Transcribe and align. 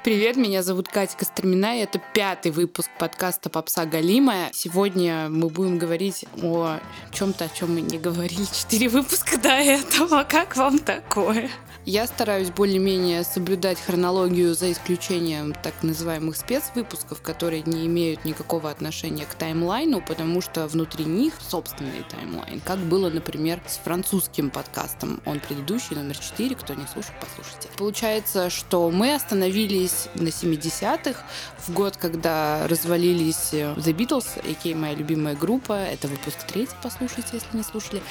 Привет, 0.00 0.36
меня 0.36 0.64
зовут 0.64 0.88
Катя 0.88 1.16
Костромина, 1.16 1.78
и 1.78 1.82
это 1.82 2.00
пятый 2.12 2.50
выпуск 2.50 2.90
подкаста 2.98 3.48
«Попса 3.50 3.84
Галимая». 3.84 4.50
Сегодня 4.52 5.28
мы 5.28 5.48
будем 5.48 5.78
говорить 5.78 6.24
о 6.42 6.80
чем-то, 7.12 7.44
о 7.44 7.48
чем 7.48 7.74
мы 7.74 7.82
не 7.82 7.98
говорили 7.98 8.44
четыре 8.52 8.88
выпуска 8.88 9.38
до 9.38 9.50
этого. 9.50 10.24
Как 10.24 10.56
вам 10.56 10.80
такое? 10.80 11.50
Я 11.84 12.06
стараюсь 12.08 12.50
более-менее 12.50 13.22
соблюдать 13.22 13.80
хронологию 13.80 14.54
за 14.54 14.72
исключением 14.72 15.52
так 15.52 15.74
называемых 15.82 16.36
спецвыпусков, 16.36 17.22
которые 17.22 17.62
не 17.64 17.86
имеют 17.86 18.24
никакого 18.24 18.70
отношения 18.70 19.24
к 19.24 19.34
таймлайну, 19.34 20.00
потому 20.00 20.40
что 20.40 20.66
внутри 20.66 21.04
них 21.04 21.34
собственный 21.40 22.04
таймлайн. 22.08 22.60
Как 22.60 22.78
было, 22.78 23.08
например, 23.08 23.60
с 23.68 23.78
французским 23.78 24.50
подкастом. 24.50 25.20
Он 25.26 25.38
предыдущий, 25.38 25.94
номер 25.94 26.18
4. 26.18 26.56
Кто 26.56 26.74
не 26.74 26.86
слушал, 26.86 27.14
послушайте. 27.20 27.68
Получается, 27.76 28.48
что 28.48 28.90
мы 28.90 29.14
остановились 29.14 29.81
на 30.14 30.28
70-х, 30.28 31.20
в 31.66 31.72
год, 31.72 31.96
когда 31.96 32.66
развалились 32.68 33.52
The 33.52 33.94
Beatles, 33.94 34.42
и 34.64 34.74
моя 34.74 34.94
любимая 34.94 35.34
группа. 35.34 35.72
Это 35.72 36.08
выпуск 36.08 36.38
третий, 36.46 36.74
послушайте, 36.82 37.30
если 37.34 37.56
не 37.56 37.62
слушали. 37.62 38.02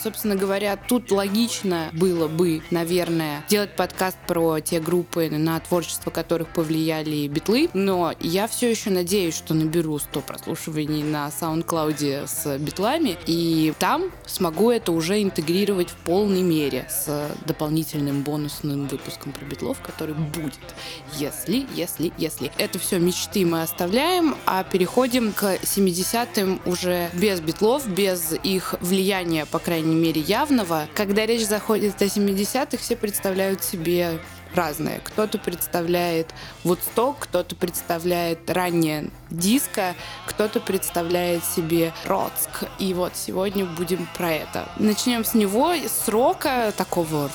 Собственно 0.00 0.36
говоря, 0.36 0.76
тут 0.76 1.10
логично 1.10 1.90
было 1.92 2.28
бы, 2.28 2.62
наверное, 2.70 3.44
делать 3.48 3.76
подкаст 3.76 4.16
про 4.26 4.60
те 4.60 4.80
группы, 4.80 5.28
на 5.30 5.58
творчество 5.60 6.10
которых 6.10 6.48
повлияли 6.52 7.26
битлы, 7.28 7.68
но 7.74 8.12
я 8.20 8.46
все 8.48 8.70
еще 8.70 8.90
надеюсь, 8.90 9.36
что 9.36 9.54
наберу 9.54 9.98
100 9.98 10.20
прослушиваний 10.20 11.02
на 11.02 11.28
SoundCloud 11.28 12.26
с 12.26 12.58
битлами, 12.58 13.16
и 13.26 13.72
там 13.78 14.10
смогу 14.26 14.70
это 14.70 14.92
уже 14.92 15.22
интегрировать 15.22 15.90
в 15.90 15.96
полной 15.96 16.42
мере 16.42 16.86
с 16.88 17.30
дополнительным 17.46 18.22
бонусным 18.22 18.86
выпуском 18.86 19.32
про 19.32 19.44
битлов, 19.44 19.80
который 19.80 20.14
будет. 20.14 20.58
Если, 21.20 21.66
если, 21.74 22.12
если. 22.16 22.50
Это 22.56 22.78
все 22.78 22.98
мечты 22.98 23.44
мы 23.44 23.60
оставляем, 23.60 24.36
а 24.46 24.64
переходим 24.64 25.34
к 25.34 25.56
70-м 25.56 26.62
уже 26.64 27.10
без 27.12 27.40
битлов, 27.40 27.86
без 27.86 28.32
их 28.42 28.74
влияния, 28.80 29.44
по 29.44 29.58
крайней 29.58 29.94
мере, 29.94 30.22
явного. 30.22 30.88
Когда 30.94 31.26
речь 31.26 31.46
заходит 31.46 32.00
о 32.00 32.06
70-х, 32.06 32.78
все 32.78 32.96
представляют 32.96 33.62
себе 33.62 34.18
разное. 34.54 35.00
Кто-то 35.04 35.36
представляет 35.36 36.34
Вудсток, 36.64 37.18
кто-то 37.20 37.54
представляет 37.54 38.50
раннее 38.50 39.10
диско, 39.28 39.94
кто-то 40.24 40.58
представляет 40.58 41.44
себе 41.44 41.92
Роцк. 42.06 42.64
И 42.78 42.94
вот 42.94 43.12
сегодня 43.14 43.66
будем 43.66 44.08
про 44.16 44.32
это. 44.32 44.68
Начнем 44.78 45.24
с 45.24 45.34
него, 45.34 45.74
с 45.74 46.08
рока, 46.08 46.72
такого 46.76 47.30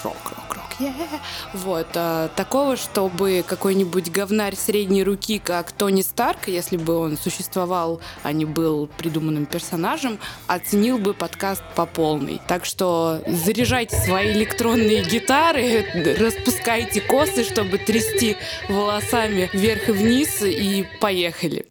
Вот, 1.54 1.88
а, 1.96 2.30
такого, 2.36 2.78
чтобы 2.78 3.44
какой-нибудь 3.48 4.12
говнарь 4.12 4.56
средней 4.56 5.04
руки, 5.04 5.40
как 5.40 5.72
Тони 5.72 6.02
Старк, 6.02 6.48
если 6.48 6.78
бы 6.78 6.98
он 6.98 7.18
существовал, 7.18 8.02
а 8.24 8.32
не 8.32 8.46
был 8.46 8.88
придуманным 8.98 9.46
персонажем, 9.46 10.20
оценил 10.48 10.98
бы 10.98 11.14
подкаст 11.14 11.64
по 11.76 11.86
полной. 11.86 12.42
Так 12.48 12.66
что 12.66 13.22
заряжайте 13.28 13.96
свои 13.98 14.34
электронные 14.34 15.04
гитары, 15.04 16.16
распускайте 16.20 17.02
косы, 17.02 17.44
чтобы 17.44 17.78
трясти 17.78 18.38
волосами 18.70 19.50
вверх 19.54 19.90
и 19.90 19.92
вниз, 19.92 20.42
и 20.42 20.86
поехали. 21.00 21.66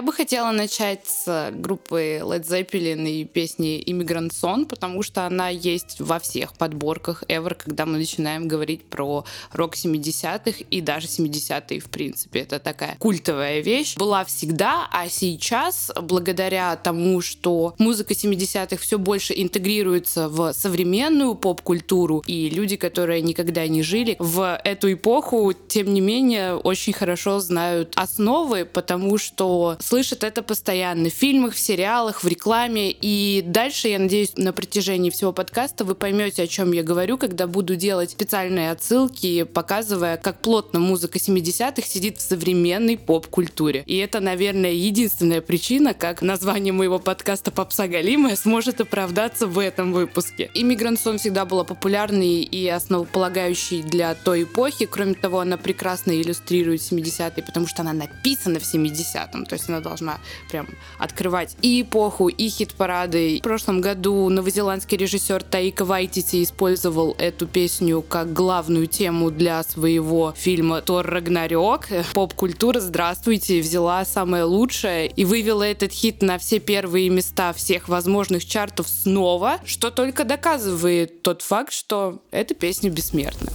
Я 0.00 0.06
бы 0.06 0.14
хотела 0.14 0.50
начать 0.50 1.06
с 1.06 1.50
группы 1.52 2.22
Led 2.22 2.48
Zeppelin 2.48 3.06
и 3.06 3.26
песни 3.26 3.84
Immigrant 3.84 4.30
Song, 4.30 4.64
потому 4.64 5.02
что 5.02 5.26
она 5.26 5.50
есть 5.50 6.00
во 6.00 6.18
всех 6.18 6.54
подборках 6.54 7.22
ever, 7.28 7.54
когда 7.54 7.84
мы 7.84 7.98
начинаем 7.98 8.48
говорить 8.48 8.82
про 8.84 9.26
рок 9.52 9.74
70-х 9.74 10.64
и 10.70 10.80
даже 10.80 11.06
70-е 11.06 11.80
в 11.80 11.90
принципе. 11.90 12.40
Это 12.40 12.58
такая 12.60 12.96
культовая 12.98 13.60
вещь. 13.60 13.94
Была 13.98 14.24
всегда, 14.24 14.88
а 14.90 15.06
сейчас, 15.10 15.92
благодаря 16.00 16.76
тому, 16.76 17.20
что 17.20 17.74
музыка 17.76 18.14
70-х 18.14 18.78
все 18.78 18.98
больше 18.98 19.34
интегрируется 19.36 20.30
в 20.30 20.54
современную 20.54 21.34
поп-культуру, 21.34 22.24
и 22.26 22.48
люди, 22.48 22.76
которые 22.76 23.20
никогда 23.20 23.68
не 23.68 23.82
жили 23.82 24.16
в 24.18 24.58
эту 24.64 24.94
эпоху, 24.94 25.52
тем 25.52 25.92
не 25.92 26.00
менее, 26.00 26.54
очень 26.54 26.94
хорошо 26.94 27.38
знают 27.40 27.92
основы, 27.96 28.64
потому 28.64 29.18
что 29.18 29.76
слышат 29.90 30.22
это 30.22 30.44
постоянно 30.44 31.10
в 31.10 31.12
фильмах, 31.12 31.54
в 31.54 31.58
сериалах, 31.58 32.22
в 32.22 32.28
рекламе. 32.28 32.92
И 32.92 33.42
дальше, 33.44 33.88
я 33.88 33.98
надеюсь, 33.98 34.36
на 34.36 34.52
протяжении 34.52 35.10
всего 35.10 35.32
подкаста 35.32 35.84
вы 35.84 35.96
поймете, 35.96 36.44
о 36.44 36.46
чем 36.46 36.70
я 36.70 36.84
говорю, 36.84 37.18
когда 37.18 37.48
буду 37.48 37.74
делать 37.74 38.12
специальные 38.12 38.70
отсылки, 38.70 39.42
показывая, 39.42 40.16
как 40.16 40.42
плотно 40.42 40.78
музыка 40.78 41.18
70-х 41.18 41.82
сидит 41.88 42.18
в 42.18 42.20
современной 42.20 42.96
поп-культуре. 42.98 43.82
И 43.86 43.96
это, 43.96 44.20
наверное, 44.20 44.70
единственная 44.70 45.40
причина, 45.40 45.92
как 45.92 46.22
название 46.22 46.72
моего 46.72 47.00
подкаста 47.00 47.50
«Попса 47.50 47.88
Галимая» 47.88 48.36
сможет 48.36 48.80
оправдаться 48.80 49.48
в 49.48 49.58
этом 49.58 49.92
выпуске. 49.92 50.52
Иммигрант 50.54 51.00
Сон 51.00 51.18
всегда 51.18 51.44
была 51.44 51.64
популярной 51.64 52.42
и 52.42 52.68
основополагающей 52.68 53.82
для 53.82 54.14
той 54.14 54.44
эпохи. 54.44 54.86
Кроме 54.86 55.14
того, 55.14 55.40
она 55.40 55.56
прекрасно 55.56 56.12
иллюстрирует 56.12 56.80
70-е, 56.80 57.42
потому 57.42 57.66
что 57.66 57.82
она 57.82 57.92
написана 57.92 58.60
в 58.60 58.62
70-м. 58.62 59.46
То 59.46 59.54
есть 59.54 59.68
она 59.68 59.79
должна 59.80 60.18
прям 60.50 60.68
открывать 60.98 61.56
и 61.62 61.82
эпоху, 61.82 62.28
и 62.28 62.48
хит-парады. 62.48 63.38
В 63.38 63.42
прошлом 63.42 63.80
году 63.80 64.28
новозеландский 64.28 64.96
режиссер 64.96 65.42
Таика 65.42 65.84
Вайтити 65.84 66.42
использовал 66.42 67.14
эту 67.18 67.46
песню 67.46 68.02
как 68.02 68.32
главную 68.32 68.86
тему 68.86 69.30
для 69.30 69.62
своего 69.62 70.34
фильма 70.36 70.80
«Тор 70.80 71.06
Рагнарёк». 71.06 71.88
Поп-культура, 72.12 72.80
здравствуйте, 72.80 73.60
взяла 73.60 74.04
самое 74.04 74.44
лучшее 74.44 75.08
и 75.08 75.24
вывела 75.24 75.62
этот 75.62 75.92
хит 75.92 76.22
на 76.22 76.38
все 76.38 76.60
первые 76.60 77.08
места 77.08 77.52
всех 77.52 77.88
возможных 77.88 78.44
чартов 78.44 78.88
снова, 78.88 79.58
что 79.64 79.90
только 79.90 80.24
доказывает 80.24 81.22
тот 81.22 81.42
факт, 81.42 81.72
что 81.72 82.22
эта 82.30 82.54
песня 82.54 82.90
бессмертна. 82.90 83.50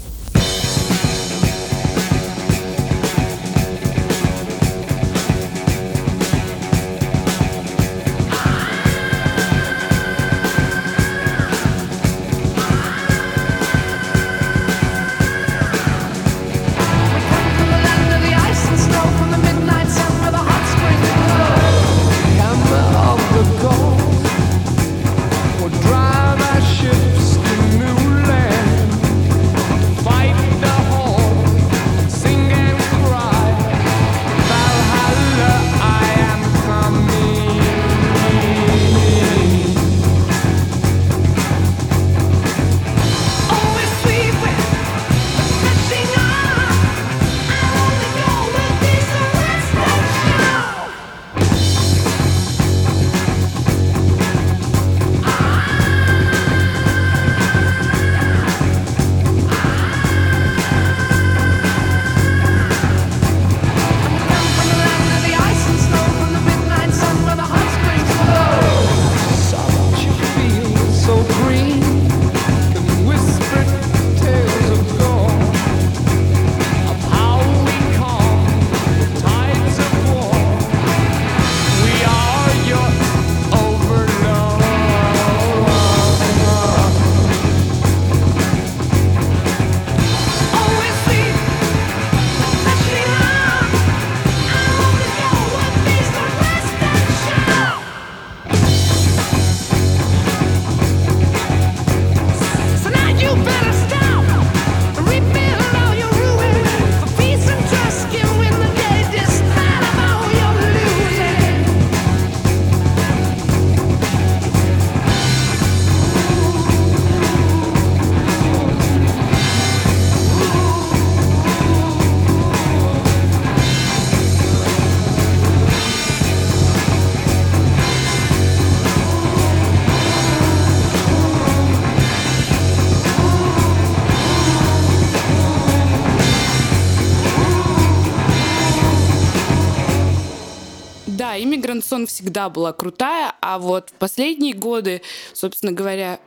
Song 141.95 142.07
всегда 142.07 142.49
была 142.49 142.73
крутая, 142.73 143.33
а 143.41 143.57
вот 143.57 143.91
в 143.91 143.93
последние 143.93 144.53
годы, 144.53 145.01
собственно 145.33 145.71
говоря, 145.71 146.19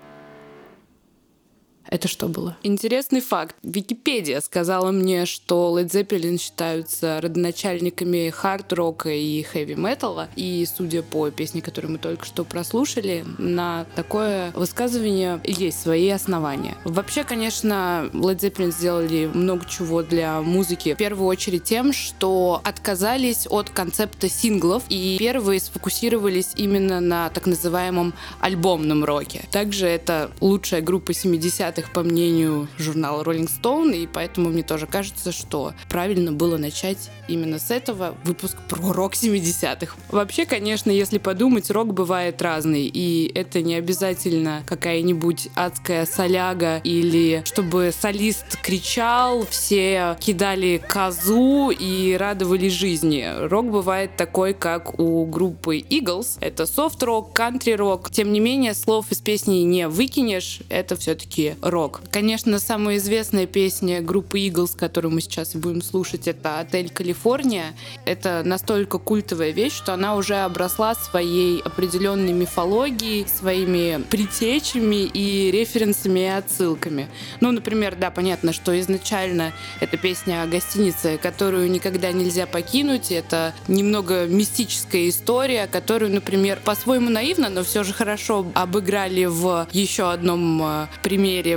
это 1.90 2.08
что 2.08 2.28
было? 2.28 2.56
Интересный 2.62 3.20
факт. 3.20 3.56
Википедия 3.62 4.40
сказала 4.40 4.90
мне, 4.90 5.26
что 5.26 5.78
Led 5.78 5.90
Zeppelin 5.90 6.38
считаются 6.38 7.20
родоначальниками 7.20 8.30
хард-рока 8.30 9.10
и 9.10 9.42
хэви-металла. 9.42 10.28
И, 10.36 10.66
судя 10.66 11.02
по 11.02 11.30
песне, 11.30 11.62
которую 11.62 11.92
мы 11.92 11.98
только 11.98 12.24
что 12.24 12.44
прослушали, 12.44 13.24
на 13.38 13.86
такое 13.96 14.52
высказывание 14.52 15.40
есть 15.44 15.80
свои 15.80 16.08
основания. 16.10 16.76
Вообще, 16.84 17.24
конечно, 17.24 18.10
Led 18.12 18.38
Zeppelin 18.38 18.72
сделали 18.72 19.30
много 19.32 19.64
чего 19.66 20.02
для 20.02 20.40
музыки. 20.40 20.94
В 20.94 20.98
первую 20.98 21.26
очередь 21.26 21.64
тем, 21.64 21.92
что 21.92 22.60
отказались 22.64 23.46
от 23.48 23.70
концепта 23.70 24.28
синглов 24.28 24.84
и 24.88 25.16
первые 25.18 25.60
сфокусировались 25.60 26.50
именно 26.56 27.00
на 27.00 27.30
так 27.30 27.46
называемом 27.46 28.14
альбомном 28.40 29.04
роке. 29.04 29.44
Также 29.50 29.86
это 29.86 30.30
лучшая 30.40 30.82
группа 30.82 31.12
70-х 31.12 31.77
70-х, 31.78 31.90
по 31.92 32.02
мнению 32.02 32.68
журнала 32.78 33.22
Rolling 33.22 33.48
Stone, 33.48 33.96
и 33.96 34.06
поэтому 34.06 34.50
мне 34.50 34.62
тоже 34.62 34.86
кажется, 34.86 35.32
что 35.32 35.72
правильно 35.88 36.32
было 36.32 36.56
начать 36.56 37.10
именно 37.28 37.58
с 37.58 37.70
этого 37.70 38.14
выпуск 38.24 38.56
про 38.68 38.92
рок 38.92 39.14
70-х. 39.14 39.96
Вообще, 40.10 40.44
конечно, 40.44 40.90
если 40.90 41.18
подумать, 41.18 41.70
рок 41.70 41.94
бывает 41.94 42.40
разный, 42.42 42.86
и 42.86 43.30
это 43.34 43.62
не 43.62 43.74
обязательно 43.74 44.62
какая-нибудь 44.66 45.48
адская 45.54 46.06
соляга 46.06 46.78
или 46.84 47.42
чтобы 47.44 47.92
солист 47.98 48.56
кричал, 48.62 49.46
все 49.46 50.16
кидали 50.20 50.82
козу 50.86 51.70
и 51.70 52.14
радовали 52.14 52.68
жизни. 52.68 53.26
Рок 53.48 53.70
бывает 53.70 54.16
такой, 54.16 54.54
как 54.54 54.98
у 54.98 55.24
группы 55.26 55.78
Eagles. 55.78 56.38
Это 56.40 56.66
софт-рок, 56.66 57.32
кантри-рок. 57.32 58.10
Тем 58.10 58.32
не 58.32 58.40
менее, 58.40 58.74
слов 58.74 59.10
из 59.10 59.20
песни 59.20 59.58
не 59.58 59.88
выкинешь, 59.88 60.60
это 60.68 60.96
все-таки 60.96 61.54
рок. 61.70 62.00
Конечно, 62.10 62.58
самая 62.58 62.96
известная 62.96 63.46
песня 63.46 64.00
группы 64.00 64.40
Eagles, 64.40 64.76
которую 64.76 65.12
мы 65.12 65.20
сейчас 65.20 65.54
будем 65.54 65.82
слушать, 65.82 66.28
это 66.28 66.60
«Отель 66.60 66.90
Калифорния». 66.90 67.74
Это 68.04 68.42
настолько 68.44 68.98
культовая 68.98 69.50
вещь, 69.50 69.72
что 69.72 69.94
она 69.94 70.16
уже 70.16 70.36
обросла 70.36 70.94
своей 70.94 71.60
определенной 71.60 72.32
мифологией, 72.32 73.26
своими 73.28 74.02
притечами 74.10 75.04
и 75.04 75.50
референсами 75.50 76.20
и 76.20 76.24
отсылками. 76.24 77.08
Ну, 77.40 77.52
например, 77.52 77.96
да, 77.96 78.10
понятно, 78.10 78.52
что 78.52 78.78
изначально 78.80 79.52
эта 79.80 79.96
песня 79.96 80.42
о 80.42 80.46
гостинице, 80.46 81.18
которую 81.18 81.70
никогда 81.70 82.12
нельзя 82.12 82.46
покинуть. 82.46 83.10
Это 83.12 83.54
немного 83.66 84.26
мистическая 84.26 85.08
история, 85.08 85.66
которую, 85.66 86.12
например, 86.12 86.58
по-своему 86.64 87.10
наивно, 87.10 87.48
но 87.48 87.62
все 87.62 87.84
же 87.84 87.92
хорошо 87.92 88.46
обыграли 88.54 89.24
в 89.24 89.68
еще 89.72 90.10
одном 90.10 90.62
э, 90.62 90.86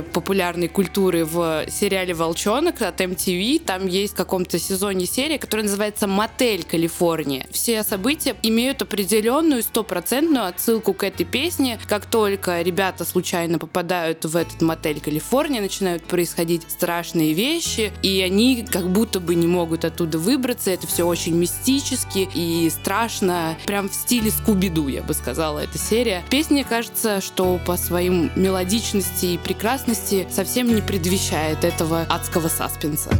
популярной 0.02 0.68
культуры 0.68 1.24
в 1.24 1.64
сериале 1.68 2.14
«Волчонок» 2.14 2.82
от 2.82 3.00
MTV. 3.00 3.60
Там 3.64 3.86
есть 3.86 4.14
в 4.14 4.16
каком-то 4.16 4.58
сезоне 4.58 5.06
серии, 5.06 5.38
которая 5.38 5.64
называется 5.64 6.06
«Мотель 6.06 6.64
Калифорния». 6.64 7.46
Все 7.50 7.82
события 7.82 8.36
имеют 8.42 8.82
определенную 8.82 9.62
стопроцентную 9.62 10.46
отсылку 10.46 10.94
к 10.94 11.04
этой 11.04 11.24
песне. 11.24 11.78
Как 11.88 12.06
только 12.06 12.62
ребята 12.62 13.04
случайно 13.04 13.58
попадают 13.58 14.24
в 14.24 14.36
этот 14.36 14.60
мотель 14.62 15.00
Калифорния, 15.00 15.60
начинают 15.60 16.04
происходить 16.04 16.62
страшные 16.68 17.32
вещи, 17.32 17.92
и 18.02 18.20
они 18.22 18.66
как 18.68 18.88
будто 18.88 19.20
бы 19.20 19.34
не 19.34 19.46
могут 19.46 19.84
оттуда 19.84 20.18
выбраться. 20.18 20.70
Это 20.70 20.86
все 20.86 21.06
очень 21.06 21.34
мистически 21.34 22.28
и 22.34 22.70
страшно. 22.70 23.56
Прям 23.66 23.88
в 23.88 23.94
стиле 23.94 24.30
Скуби-Ду, 24.30 24.88
я 24.88 25.02
бы 25.02 25.14
сказала, 25.14 25.60
эта 25.60 25.78
серия. 25.78 26.22
Песня, 26.30 26.64
кажется, 26.64 27.20
что 27.20 27.60
по 27.64 27.76
своим 27.76 28.30
мелодичности 28.36 29.26
и 29.26 29.38
прекрасности 29.38 29.91
честности, 29.92 30.26
совсем 30.30 30.68
не 30.74 30.80
предвещает 30.80 31.64
этого 31.64 32.06
адского 32.08 32.48
саспенса. 32.48 33.10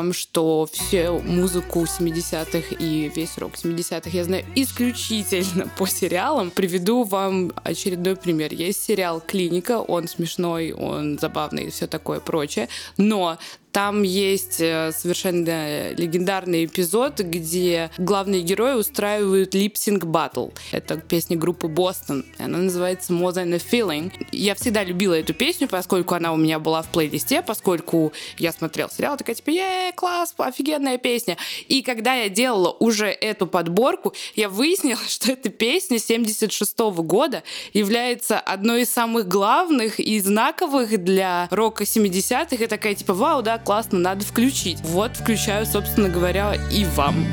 Вам, 0.00 0.14
что 0.14 0.66
всю 0.72 1.18
музыку 1.18 1.84
70-х 1.84 2.74
и 2.78 3.10
весь 3.14 3.36
рок 3.36 3.52
70-х 3.54 4.10
я 4.10 4.24
знаю 4.24 4.44
исключительно 4.54 5.70
по 5.78 5.86
сериалам. 5.86 6.50
Приведу 6.50 7.04
вам 7.04 7.52
очередной 7.64 8.16
пример. 8.16 8.54
Есть 8.54 8.82
сериал 8.82 9.20
«Клиника», 9.20 9.78
он 9.78 10.08
смешной, 10.08 10.72
он 10.72 11.18
забавный 11.18 11.64
и 11.64 11.70
все 11.70 11.86
такое 11.86 12.20
прочее, 12.20 12.68
но 12.96 13.36
там 13.72 14.02
есть 14.02 14.60
э, 14.60 14.90
совершенно 14.92 15.92
легендарный 15.92 16.64
эпизод, 16.64 17.20
где 17.20 17.90
главные 17.98 18.42
герои 18.42 18.74
устраивают 18.74 19.54
липсинг 19.54 20.06
батл. 20.06 20.48
Это 20.72 20.96
песня 20.96 21.36
группы 21.36 21.68
Бостон. 21.68 22.24
Она 22.38 22.58
называется 22.58 23.12
More 23.12 23.32
Than 23.32 23.54
a 23.54 23.58
Feeling. 23.58 24.12
Я 24.32 24.54
всегда 24.56 24.82
любила 24.82 25.14
эту 25.14 25.34
песню, 25.34 25.68
поскольку 25.68 26.14
она 26.14 26.32
у 26.32 26.36
меня 26.36 26.58
была 26.58 26.82
в 26.82 26.88
плейлисте, 26.88 27.42
поскольку 27.42 28.12
я 28.38 28.52
смотрел 28.52 28.90
сериал, 28.90 29.16
такая 29.16 29.36
типа, 29.36 29.50
е, 29.50 29.92
класс, 29.94 30.34
офигенная 30.36 30.98
песня. 30.98 31.36
И 31.68 31.82
когда 31.82 32.14
я 32.14 32.28
делала 32.28 32.76
уже 32.80 33.06
эту 33.06 33.46
подборку, 33.46 34.14
я 34.34 34.48
выяснила, 34.48 35.00
что 35.08 35.32
эта 35.32 35.48
песня 35.48 35.98
76 35.98 36.78
-го 36.78 37.02
года 37.02 37.42
является 37.72 38.40
одной 38.40 38.82
из 38.82 38.90
самых 38.90 39.28
главных 39.28 40.00
и 40.00 40.18
знаковых 40.20 41.04
для 41.04 41.46
рока 41.50 41.84
70-х. 41.84 42.56
И 42.56 42.66
такая 42.66 42.94
типа, 42.94 43.14
вау, 43.14 43.42
да, 43.42 43.59
классно, 43.64 43.98
надо 43.98 44.24
включить. 44.24 44.78
Вот 44.82 45.16
включаю, 45.16 45.66
собственно 45.66 46.08
говоря, 46.08 46.54
и 46.70 46.84
вам. 46.84 47.26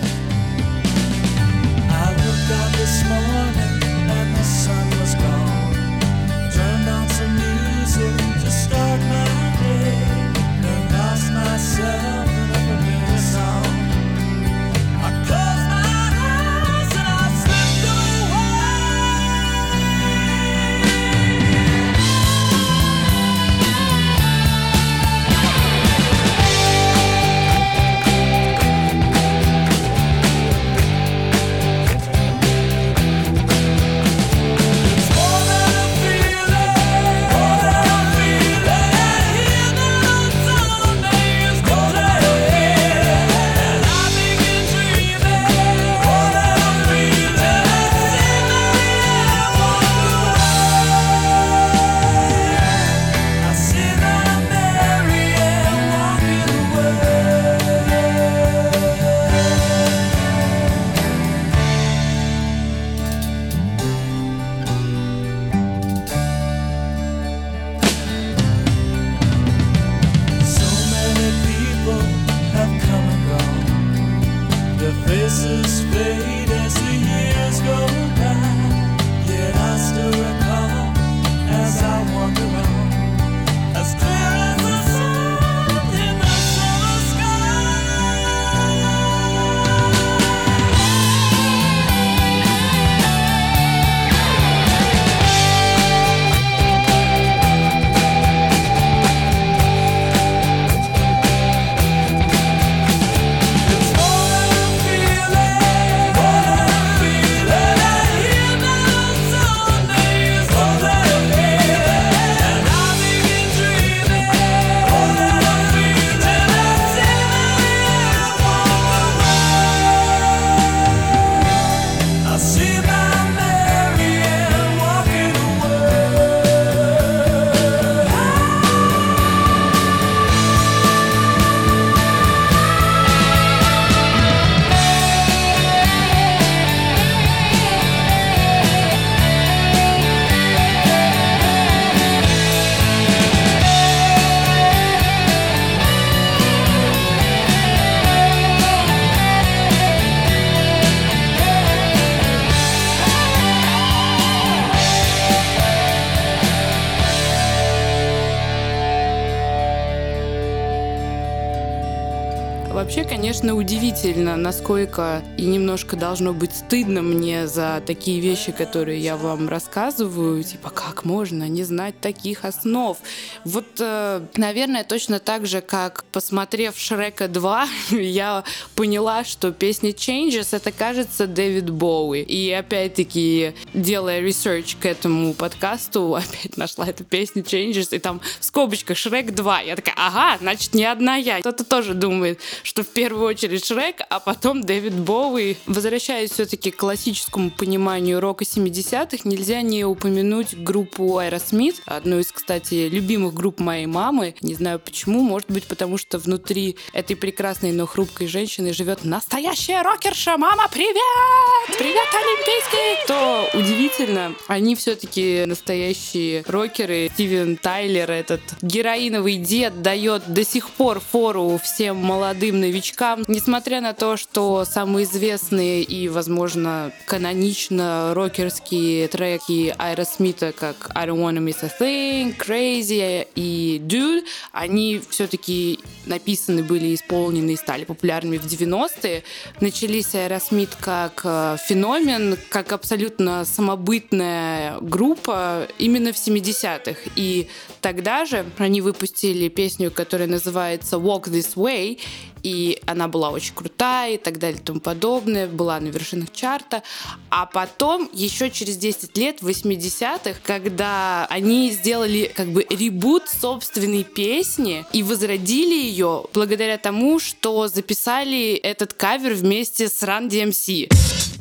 Конечно, 163.27 163.55
удивительно, 163.55 164.37
насколько 164.37 165.21
и 165.37 165.41
немножко 165.41 165.97
должно 165.97 166.31
быть 166.31 166.55
стыдно 166.55 167.01
мне 167.01 167.45
за 167.45 167.83
такие 167.85 168.21
вещи, 168.21 168.53
которые 168.53 169.01
я 169.01 169.17
вам 169.17 169.49
рассказываю. 169.49 170.41
Типа, 170.45 170.69
как 170.69 171.03
можно 171.03 171.49
не 171.49 171.65
знать 171.65 171.99
таких 171.99 172.45
основ? 172.45 172.97
Вот, 173.43 173.65
э, 173.79 174.21
наверное, 174.37 174.85
точно 174.85 175.19
так 175.19 175.45
же, 175.45 175.59
как 175.59 176.05
посмотрев 176.13 176.79
Шрека 176.79 177.27
2, 177.27 177.67
я 177.99 178.45
поняла, 178.75 179.25
что 179.25 179.51
песня 179.51 179.89
Changes 179.89 180.55
это, 180.55 180.71
кажется, 180.71 181.27
Дэвид 181.27 181.69
Боуи. 181.69 182.21
И 182.21 182.49
опять-таки, 182.49 183.55
делая 183.73 184.21
research 184.21 184.77
к 184.77 184.85
этому 184.85 185.33
подкасту, 185.33 186.15
опять 186.15 186.55
нашла 186.55 186.87
эту 186.87 187.03
песню 187.03 187.43
Changes, 187.43 187.89
и 187.93 187.99
там 187.99 188.21
в 188.39 188.45
скобочках 188.45 188.95
Шрек 188.95 189.31
2. 189.31 189.61
Я 189.63 189.75
такая, 189.75 189.95
ага, 189.97 190.37
значит, 190.39 190.73
не 190.73 190.85
одна 190.85 191.17
я. 191.17 191.41
Кто-то 191.41 191.65
тоже 191.65 191.93
думает, 191.93 192.39
что 192.63 192.83
в 192.83 192.87
первую 193.17 193.33
очередь 193.33 193.65
Шрек, 193.65 194.01
а 194.11 194.19
потом 194.19 194.61
Дэвид 194.61 194.93
Боуи. 194.93 195.55
Возвращаясь 195.65 196.29
все-таки 196.29 196.69
к 196.69 196.75
классическому 196.75 197.49
пониманию 197.49 198.19
рока 198.19 198.43
70-х, 198.43 199.27
нельзя 199.27 199.63
не 199.63 199.83
упомянуть 199.85 200.55
группу 200.55 201.19
Aerosmith, 201.19 201.77
одну 201.87 202.19
из, 202.19 202.31
кстати, 202.31 202.87
любимых 202.87 203.33
групп 203.33 203.59
моей 203.59 203.87
мамы. 203.87 204.35
Не 204.41 204.53
знаю 204.53 204.77
почему, 204.79 205.23
может 205.23 205.49
быть, 205.49 205.63
потому 205.63 205.97
что 205.97 206.19
внутри 206.19 206.77
этой 206.93 207.15
прекрасной, 207.15 207.71
но 207.71 207.87
хрупкой 207.87 208.27
женщины 208.27 208.71
живет 208.71 209.03
настоящая 209.03 209.81
рокерша. 209.81 210.37
Мама, 210.37 210.69
привет! 210.71 211.75
Привет, 211.75 212.07
Олимпийский! 212.13 213.07
То 213.07 213.49
удивительно, 213.55 214.35
они 214.47 214.75
все-таки 214.75 215.45
настоящие 215.47 216.43
рокеры. 216.45 217.09
Стивен 217.15 217.57
Тайлер, 217.57 218.11
этот 218.11 218.41
героиновый 218.61 219.37
дед, 219.37 219.81
дает 219.81 220.31
до 220.31 220.45
сих 220.45 220.69
пор 220.69 220.99
фору 220.99 221.59
всем 221.63 221.97
молодым 221.97 222.59
новичкам, 222.59 223.06
Несмотря 223.27 223.81
на 223.81 223.93
то, 223.93 224.17
что 224.17 224.65
самые 224.65 225.05
известные 225.05 225.83
и, 225.83 226.09
возможно, 226.09 226.91
канонично 227.05 228.13
рокерские 228.13 229.07
треки 229.07 229.73
Аэросмита, 229.77 230.51
как 230.51 230.89
I 230.95 231.07
Don't 231.07 231.17
Wanna 231.17 231.43
Miss 231.43 231.63
a 231.63 231.71
Thing, 231.79 232.35
Crazy 232.37 233.27
и 233.35 233.81
Dude, 233.83 234.23
они 234.51 235.01
все-таки 235.09 235.79
написаны 236.05 236.63
были, 236.63 236.95
исполнены 236.95 237.51
и 237.51 237.55
стали 237.55 237.85
популярными 237.85 238.37
в 238.37 238.45
90-е. 238.45 239.23
Начались 239.61 240.15
Аэросмит 240.15 240.75
как 240.79 241.21
э, 241.23 241.57
феномен, 241.67 242.37
как 242.49 242.71
абсолютно 242.71 243.45
самобытная 243.45 244.77
группа 244.81 245.67
именно 245.77 246.11
в 246.11 246.15
70-х. 246.15 246.99
И 247.15 247.47
тогда 247.81 248.25
же 248.25 248.45
они 248.57 248.81
выпустили 248.81 249.49
песню, 249.49 249.91
которая 249.91 250.27
называется 250.27 250.97
Walk 250.97 251.25
This 251.25 251.55
Way, 251.55 251.99
и 252.47 252.79
она 252.85 253.09
была 253.09 253.29
очень 253.31 253.53
крутая 253.53 254.13
и 254.13 254.17
так 254.17 254.39
далее 254.39 254.61
и 254.61 254.63
тому 254.63 254.79
подобное, 254.79 255.47
была 255.47 255.79
на 255.81 255.87
вершинах 255.87 256.31
чарта. 256.31 256.81
А 257.29 257.45
потом, 257.45 258.09
еще 258.13 258.49
через 258.49 258.77
10 258.77 259.17
лет, 259.17 259.41
в 259.41 259.47
80-х, 259.49 260.39
когда 260.43 261.25
они 261.29 261.71
сделали 261.71 262.31
как 262.33 262.47
бы 262.47 262.65
reboot 262.69 263.23
собственной 263.27 264.05
песни 264.05 264.85
и 264.93 265.03
возродили 265.03 265.75
ее 265.75 266.23
благодаря 266.33 266.77
тому, 266.77 267.19
что 267.19 267.67
записали 267.67 268.53
этот 268.53 268.93
кавер 268.93 269.33
вместе 269.33 269.89
с 269.89 270.01
Run 270.01 270.29
DMC. 270.29 271.36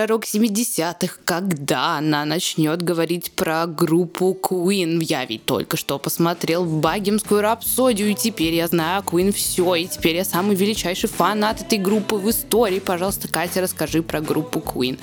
Про 0.00 0.06
рок 0.06 0.24
70-х, 0.24 1.18
когда 1.26 1.98
она 1.98 2.24
начнет 2.24 2.80
говорить 2.80 3.32
про 3.32 3.66
группу 3.66 4.34
Queen. 4.40 4.98
Я 5.02 5.26
ведь 5.26 5.44
только 5.44 5.76
что 5.76 5.98
посмотрел 5.98 6.64
Багемскую 6.64 7.42
рапсодию, 7.42 8.08
и 8.08 8.14
теперь 8.14 8.54
я 8.54 8.66
знаю 8.66 9.02
Queen 9.02 9.30
все, 9.30 9.74
и 9.74 9.86
теперь 9.86 10.16
я 10.16 10.24
самый 10.24 10.56
величайший 10.56 11.10
фанат 11.10 11.60
этой 11.60 11.76
группы 11.76 12.16
в 12.16 12.30
истории. 12.30 12.78
Пожалуйста, 12.78 13.28
Катя, 13.28 13.60
расскажи 13.60 14.02
про 14.02 14.22
группу 14.22 14.60
Queen. 14.60 14.98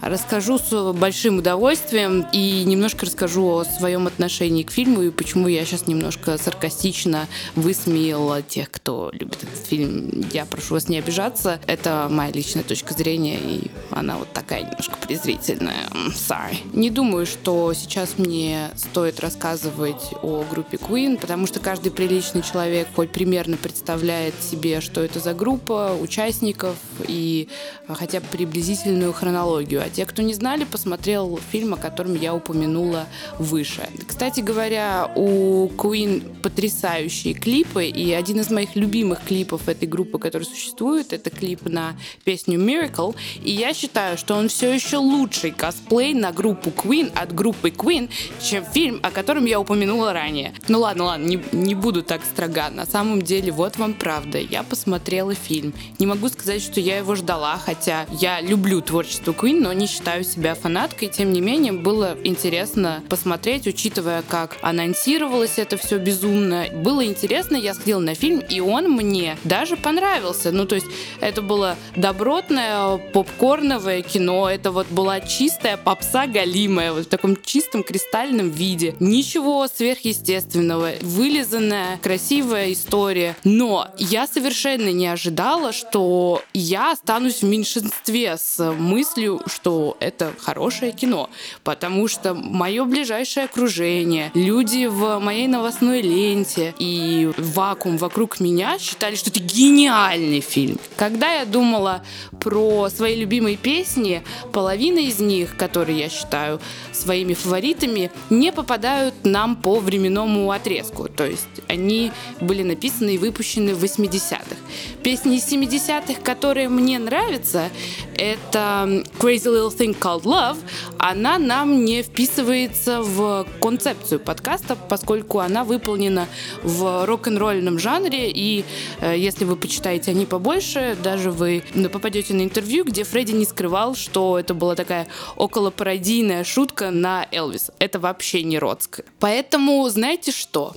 Расскажу 0.00 0.58
с 0.58 0.92
большим 0.92 1.38
удовольствием 1.38 2.26
и 2.32 2.62
немножко 2.64 3.04
расскажу 3.06 3.46
о 3.48 3.64
своем 3.64 4.06
отношении 4.06 4.62
к 4.62 4.70
фильму 4.70 5.02
и 5.02 5.10
почему 5.10 5.48
я 5.48 5.64
сейчас 5.64 5.86
немножко 5.86 6.38
саркастично 6.38 7.26
высмеяла 7.56 8.42
тех, 8.42 8.70
кто 8.70 9.10
любит 9.12 9.42
этот 9.42 9.66
фильм. 9.66 10.24
Я 10.32 10.44
прошу 10.44 10.74
вас 10.74 10.88
не 10.88 10.98
обижаться. 10.98 11.60
Это 11.66 12.06
моя 12.10 12.30
личная 12.30 12.62
точка 12.62 12.94
зрения, 12.94 13.38
и 13.38 13.70
она 13.90 14.18
вот 14.18 14.32
такая 14.32 14.62
немножко 14.62 14.96
презрительная. 14.96 15.88
Sorry. 16.14 16.58
Не 16.72 16.90
думаю, 16.90 17.26
что 17.26 17.72
сейчас 17.74 18.18
мне 18.18 18.70
стоит 18.76 19.18
рассказывать 19.20 20.12
о 20.22 20.44
группе 20.48 20.76
Queen, 20.76 21.18
потому 21.18 21.46
что 21.46 21.58
каждый 21.58 21.90
приличный 21.90 22.42
человек 22.42 22.88
хоть 22.94 23.10
примерно 23.10 23.56
представляет 23.56 24.34
себе, 24.42 24.80
что 24.80 25.02
это 25.02 25.18
за 25.18 25.34
группа, 25.34 25.96
участников 26.00 26.76
и 27.06 27.48
хотя 27.88 28.20
бы 28.20 28.26
приблизительную 28.30 29.12
хронологию 29.12 29.87
те, 29.88 30.06
кто 30.06 30.22
не 30.22 30.34
знали, 30.34 30.64
посмотрел 30.64 31.38
фильм, 31.50 31.74
о 31.74 31.76
котором 31.76 32.14
я 32.14 32.34
упомянула 32.34 33.06
выше. 33.38 33.88
Кстати 34.06 34.40
говоря, 34.40 35.10
у 35.14 35.68
Queen 35.68 36.40
потрясающие 36.40 37.34
клипы, 37.34 37.86
и 37.86 38.12
один 38.12 38.40
из 38.40 38.50
моих 38.50 38.76
любимых 38.76 39.24
клипов 39.24 39.68
этой 39.68 39.88
группы, 39.88 40.18
который 40.18 40.44
существует, 40.44 41.12
это 41.12 41.30
клип 41.30 41.66
на 41.66 41.94
песню 42.24 42.58
Miracle, 42.58 43.14
и 43.42 43.50
я 43.50 43.74
считаю, 43.74 44.18
что 44.18 44.34
он 44.34 44.48
все 44.48 44.72
еще 44.72 44.98
лучший 44.98 45.50
косплей 45.50 46.14
на 46.14 46.32
группу 46.32 46.70
Queen 46.70 47.12
от 47.14 47.34
группы 47.34 47.70
Queen, 47.70 48.10
чем 48.42 48.64
фильм, 48.64 49.00
о 49.02 49.10
котором 49.10 49.44
я 49.44 49.60
упомянула 49.60 50.12
ранее. 50.12 50.52
Ну 50.68 50.80
ладно, 50.80 51.04
ладно, 51.04 51.24
не, 51.24 51.42
не 51.52 51.74
буду 51.74 52.02
так 52.02 52.22
строга. 52.24 52.70
На 52.70 52.86
самом 52.86 53.22
деле, 53.22 53.52
вот 53.52 53.76
вам 53.76 53.94
правда. 53.94 54.38
Я 54.38 54.62
посмотрела 54.62 55.34
фильм. 55.34 55.74
Не 55.98 56.06
могу 56.06 56.28
сказать, 56.28 56.62
что 56.62 56.80
я 56.80 56.98
его 56.98 57.14
ждала, 57.14 57.58
хотя 57.58 58.06
я 58.12 58.40
люблю 58.40 58.80
творчество 58.80 59.32
Queen, 59.32 59.60
но 59.60 59.72
не 59.78 59.86
считаю 59.86 60.24
себя 60.24 60.54
фанаткой, 60.54 61.08
тем 61.08 61.32
не 61.32 61.40
менее 61.40 61.72
было 61.72 62.16
интересно 62.24 63.02
посмотреть, 63.08 63.66
учитывая, 63.66 64.22
как 64.22 64.56
анонсировалось 64.60 65.58
это 65.58 65.76
все 65.76 65.98
безумно. 65.98 66.66
Было 66.74 67.04
интересно, 67.04 67.56
я 67.56 67.74
сходила 67.74 68.00
на 68.00 68.14
фильм, 68.14 68.40
и 68.40 68.60
он 68.60 68.90
мне 68.90 69.38
даже 69.44 69.76
понравился. 69.76 70.50
Ну, 70.52 70.66
то 70.66 70.74
есть 70.74 70.86
это 71.20 71.42
было 71.42 71.76
добротное 71.96 72.98
попкорновое 73.12 74.02
кино, 74.02 74.50
это 74.50 74.72
вот 74.72 74.88
была 74.88 75.20
чистая 75.20 75.76
попса 75.76 76.26
галимая, 76.26 76.92
вот 76.92 77.06
в 77.06 77.08
таком 77.08 77.40
чистом 77.40 77.82
кристальном 77.82 78.50
виде. 78.50 78.94
Ничего 79.00 79.66
сверхъестественного, 79.68 80.92
вылизанная, 81.00 81.98
красивая 82.02 82.72
история. 82.72 83.36
Но 83.44 83.88
я 83.96 84.26
совершенно 84.26 84.90
не 84.90 85.06
ожидала, 85.06 85.72
что 85.72 86.42
я 86.52 86.92
останусь 86.92 87.42
в 87.42 87.44
меньшинстве 87.44 88.36
с 88.36 88.72
мыслью, 88.72 89.40
что 89.46 89.67
что 89.68 89.98
это 90.00 90.32
хорошее 90.38 90.92
кино, 90.92 91.28
потому 91.62 92.08
что 92.08 92.32
мое 92.32 92.86
ближайшее 92.86 93.44
окружение, 93.44 94.30
люди 94.32 94.86
в 94.86 95.18
моей 95.18 95.46
новостной 95.46 96.00
ленте 96.00 96.74
и 96.78 97.30
вакуум 97.36 97.98
вокруг 97.98 98.40
меня 98.40 98.78
считали, 98.78 99.14
что 99.14 99.28
это 99.28 99.40
гениальный 99.40 100.40
фильм. 100.40 100.78
Когда 100.96 101.34
я 101.34 101.44
думала 101.44 102.02
про 102.40 102.88
свои 102.88 103.14
любимые 103.16 103.58
песни, 103.58 104.22
половина 104.54 105.00
из 105.00 105.20
них, 105.20 105.54
которые 105.58 105.98
я 105.98 106.08
считаю 106.08 106.60
своими 106.92 107.34
фаворитами, 107.34 108.10
не 108.30 108.52
попадают 108.52 109.16
нам 109.24 109.54
по 109.54 109.80
временному 109.80 110.50
отрезку. 110.50 111.10
То 111.10 111.26
есть 111.26 111.46
они 111.68 112.10
были 112.40 112.62
написаны 112.62 113.16
и 113.16 113.18
выпущены 113.18 113.74
в 113.74 113.84
80-х. 113.84 114.56
Песни 115.02 115.36
из 115.36 115.46
70-х, 115.46 116.22
которые 116.22 116.70
мне 116.70 116.98
нравятся, 116.98 117.68
это 118.16 119.04
Crazy 119.18 119.57
Little 119.58 119.76
Thing 119.76 119.98
Called 119.98 120.22
Love, 120.22 120.58
она 120.98 121.38
нам 121.38 121.84
не 121.84 122.02
вписывается 122.02 123.02
в 123.02 123.44
концепцию 123.60 124.20
подкаста, 124.20 124.76
поскольку 124.76 125.40
она 125.40 125.64
выполнена 125.64 126.28
в 126.62 127.04
рок-н-ролльном 127.06 127.78
жанре, 127.80 128.30
и 128.30 128.64
э, 129.00 129.18
если 129.18 129.44
вы 129.44 129.56
почитаете 129.56 130.12
они 130.12 130.26
побольше, 130.26 130.96
даже 131.02 131.32
вы 131.32 131.64
попадете 131.92 132.34
на 132.34 132.42
интервью, 132.42 132.84
где 132.84 133.02
Фредди 133.02 133.32
не 133.32 133.44
скрывал, 133.44 133.96
что 133.96 134.38
это 134.38 134.54
была 134.54 134.76
такая 134.76 135.08
околопародийная 135.36 136.44
шутка 136.44 136.90
на 136.90 137.26
Элвис. 137.32 137.72
Это 137.80 137.98
вообще 137.98 138.44
не 138.44 138.58
родская. 138.58 139.06
Поэтому 139.18 139.88
знаете 139.88 140.30
что? 140.30 140.74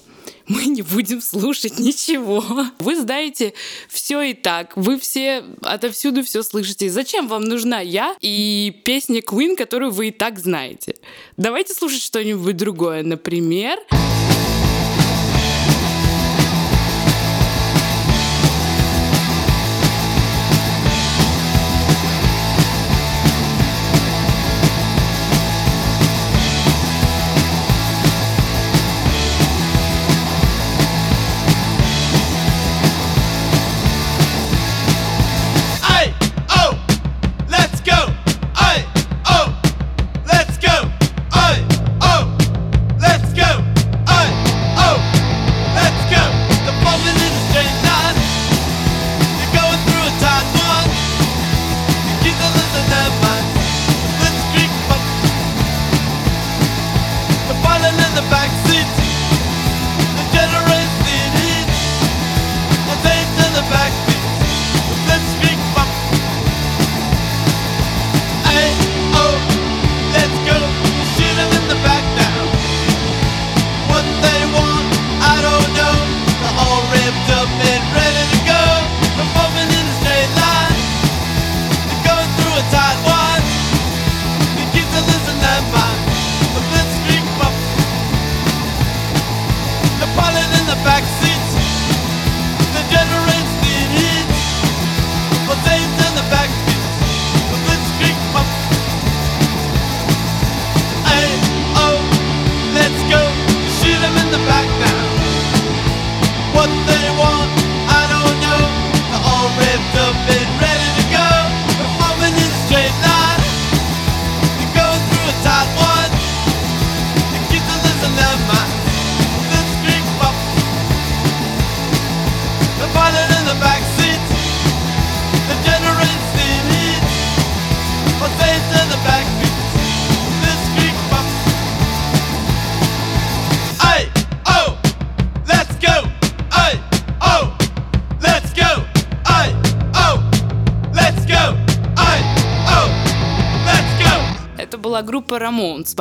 Мы 0.52 0.66
не 0.66 0.82
будем 0.82 1.22
слушать 1.22 1.80
ничего. 1.80 2.44
Вы 2.80 2.96
знаете 3.00 3.54
все 3.88 4.22
и 4.22 4.34
так. 4.34 4.76
Вы 4.76 5.00
все 5.00 5.44
отовсюду 5.62 6.24
все 6.24 6.44
слышите. 6.44 6.90
Зачем 6.90 7.28
вам 7.28 7.44
нужна 7.44 7.80
я 7.80 8.16
и 8.20 8.82
песня 8.84 9.22
Queen, 9.22 9.56
которую 9.56 9.92
вы 9.92 10.10
и 10.10 10.12
так 10.12 10.40
знаете? 10.40 10.96
Давайте 11.38 11.74
слушать 11.74 12.02
что-нибудь 12.02 12.58
другое. 12.58 13.04
Например... 13.04 13.80
была 13.90 14.21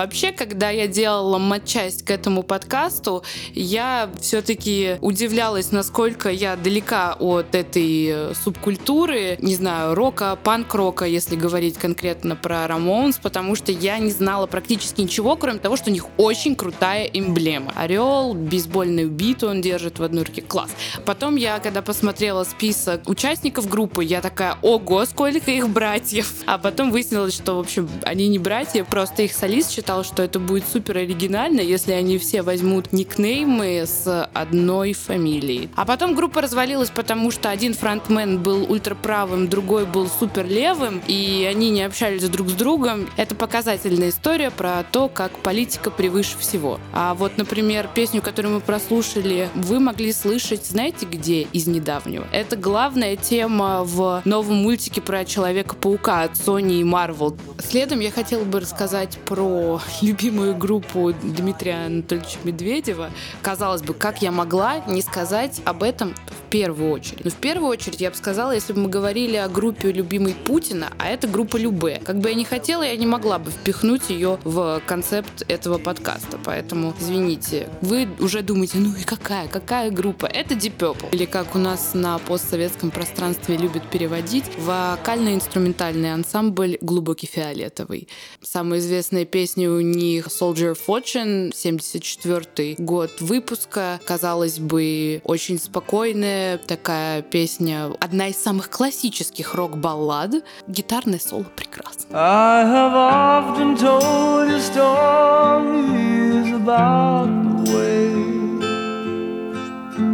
Вообще, 0.00 0.32
когда 0.32 0.70
я 0.70 0.86
делала 0.86 1.36
матчасть 1.36 2.06
к 2.06 2.10
этому 2.10 2.42
подкасту, 2.42 3.22
я 3.52 4.08
все-таки 4.18 4.96
удивлялась, 5.02 5.72
насколько 5.72 6.30
я 6.30 6.56
далека 6.56 7.16
от 7.18 7.54
этой 7.54 8.06
э, 8.06 8.32
субкультуры, 8.32 9.36
не 9.42 9.54
знаю, 9.54 9.94
рока, 9.94 10.38
панк-рока, 10.42 11.04
если 11.04 11.36
говорить 11.36 11.76
конкретно 11.76 12.34
про 12.34 12.64
Ramones, 12.64 13.16
потому 13.22 13.54
что 13.54 13.72
я 13.72 13.98
не 13.98 14.10
знала 14.10 14.46
практически 14.46 15.02
ничего, 15.02 15.36
кроме 15.36 15.58
того, 15.58 15.76
что 15.76 15.90
у 15.90 15.92
них 15.92 16.06
очень 16.16 16.56
крутая 16.56 17.04
эмблема. 17.04 17.70
Орел, 17.76 18.32
бейсбольную 18.32 19.10
биту 19.10 19.50
он 19.50 19.60
держит 19.60 19.98
в 19.98 20.02
одной 20.02 20.24
руке. 20.24 20.40
Класс. 20.40 20.70
Потом 21.04 21.36
я, 21.36 21.58
когда 21.58 21.82
посмотрела 21.82 22.44
список 22.44 23.06
участников 23.06 23.68
группы, 23.68 24.02
я 24.02 24.22
такая, 24.22 24.56
ого, 24.62 25.04
сколько 25.04 25.50
их 25.50 25.68
братьев. 25.68 26.32
А 26.46 26.56
потом 26.56 26.90
выяснилось, 26.90 27.34
что, 27.34 27.56
в 27.56 27.60
общем, 27.60 27.86
они 28.04 28.28
не 28.28 28.38
братья, 28.38 28.82
просто 28.82 29.24
их 29.24 29.34
солист 29.34 29.70
считал, 29.70 29.89
что 30.04 30.22
это 30.22 30.38
будет 30.38 30.64
супер 30.66 30.98
оригинально, 30.98 31.60
если 31.60 31.92
они 31.92 32.18
все 32.18 32.42
возьмут 32.42 32.92
никнеймы 32.92 33.84
с 33.86 34.28
одной 34.32 34.92
фамилией. 34.92 35.68
А 35.74 35.84
потом 35.84 36.14
группа 36.14 36.40
развалилась, 36.40 36.90
потому 36.90 37.30
что 37.30 37.50
один 37.50 37.74
фронтмен 37.74 38.38
был 38.40 38.70
ультраправым, 38.70 39.48
другой 39.48 39.84
был 39.84 40.08
супер 40.08 40.46
левым, 40.46 41.02
и 41.06 41.46
они 41.50 41.70
не 41.70 41.82
общались 41.82 42.28
друг 42.28 42.48
с 42.48 42.52
другом. 42.52 43.08
Это 43.16 43.34
показательная 43.34 44.10
история 44.10 44.50
про 44.50 44.84
то, 44.90 45.08
как 45.08 45.32
политика 45.32 45.90
превыше 45.90 46.38
всего. 46.38 46.78
А 46.92 47.14
вот, 47.14 47.36
например, 47.36 47.88
песню, 47.92 48.22
которую 48.22 48.54
мы 48.54 48.60
прослушали, 48.60 49.48
вы 49.54 49.80
могли 49.80 50.12
слышать, 50.12 50.64
знаете 50.66 51.06
где, 51.06 51.42
из 51.42 51.66
недавнего? 51.66 52.26
Это 52.32 52.56
главная 52.56 53.16
тема 53.16 53.82
в 53.82 54.22
новом 54.24 54.56
мультике 54.62 55.00
про 55.00 55.24
Человека-паука 55.24 56.22
от 56.22 56.32
Sony 56.32 56.80
и 56.80 56.84
Marvel. 56.84 57.36
Следом 57.58 58.00
я 58.00 58.10
хотела 58.10 58.44
бы 58.44 58.60
рассказать 58.60 59.18
про 59.24 59.69
любимую 60.00 60.56
группу 60.56 61.12
Дмитрия 61.22 61.86
Анатольевича 61.86 62.38
Медведева. 62.44 63.10
Казалось 63.42 63.82
бы, 63.82 63.94
как 63.94 64.22
я 64.22 64.32
могла 64.32 64.78
не 64.86 65.02
сказать 65.02 65.60
об 65.64 65.82
этом 65.82 66.14
в 66.26 66.50
первую 66.50 66.90
очередь? 66.90 67.24
Но 67.24 67.30
в 67.30 67.36
первую 67.36 67.68
очередь 67.68 68.00
я 68.00 68.10
бы 68.10 68.16
сказала, 68.16 68.52
если 68.52 68.72
бы 68.72 68.80
мы 68.80 68.88
говорили 68.88 69.36
о 69.36 69.48
группе 69.48 69.92
любимой 69.92 70.34
Путина, 70.34 70.88
а 70.98 71.08
это 71.08 71.28
группа 71.28 71.56
Любе. 71.56 72.00
Как 72.04 72.18
бы 72.18 72.30
я 72.30 72.34
не 72.34 72.44
хотела, 72.44 72.82
я 72.82 72.96
не 72.96 73.06
могла 73.06 73.38
бы 73.38 73.50
впихнуть 73.50 74.08
ее 74.08 74.38
в 74.44 74.80
концепт 74.86 75.44
этого 75.48 75.78
подкаста. 75.78 76.38
Поэтому, 76.44 76.94
извините, 76.98 77.68
вы 77.82 78.08
уже 78.18 78.42
думаете, 78.42 78.78
ну 78.78 78.94
и 78.94 79.04
какая, 79.04 79.48
какая 79.48 79.90
группа? 79.90 80.26
Это 80.26 80.54
Deep 80.54 80.76
Purple. 80.78 81.10
Или 81.12 81.26
как 81.26 81.54
у 81.54 81.58
нас 81.58 81.90
на 81.94 82.18
постсоветском 82.18 82.90
пространстве 82.90 83.56
любят 83.56 83.88
переводить, 83.90 84.44
вокально-инструментальный 84.58 86.14
ансамбль 86.14 86.78
«Глубокий 86.80 87.26
фиолетовый». 87.26 88.08
Самая 88.42 88.80
известная 88.80 89.24
песня 89.24 89.59
у 89.68 89.80
них 89.80 90.26
Soldier 90.28 90.76
Fortune, 90.76 91.52
74 91.54 92.76
год 92.78 93.20
выпуска. 93.20 94.00
Казалось 94.04 94.58
бы, 94.58 95.20
очень 95.24 95.58
спокойная 95.58 96.58
такая 96.58 97.22
песня, 97.22 97.92
одна 98.00 98.28
из 98.28 98.36
самых 98.36 98.70
классических 98.70 99.54
рок-баллад. 99.54 100.34
Гитарное 100.66 101.18
соло 101.18 101.44
прекрасно. 101.56 102.06
I 102.12 102.64
have 102.64 102.94
often 102.94 103.76
told 103.76 104.48
you 104.48 104.58
stories 104.60 106.52
about 106.52 107.28
the 107.64 107.72
way 107.72 108.10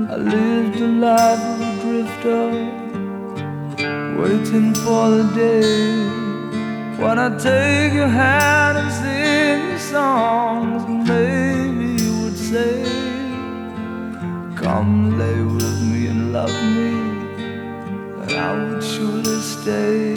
I 0.08 0.16
lived 0.16 0.80
a 0.80 0.88
life 0.88 1.42
of 1.42 1.60
a 1.60 1.72
drifter, 1.82 2.50
waiting 4.18 4.74
for 4.74 5.10
the 5.10 5.24
day 5.34 6.26
when 6.98 7.18
I 7.18 7.28
take 7.38 7.92
your 7.92 8.08
hand 8.08 8.78
and 8.78 8.86
you 8.86 9.05
songs, 9.90 10.82
maybe 11.08 12.02
you 12.02 12.12
would 12.22 12.36
say, 12.36 12.82
Come 14.56 15.16
lay 15.18 15.40
with 15.42 15.80
me 15.90 16.08
and 16.08 16.32
love 16.32 16.56
me, 16.76 16.92
and 18.22 18.32
I 18.32 18.50
would 18.58 18.82
surely 18.82 19.40
stay. 19.54 20.16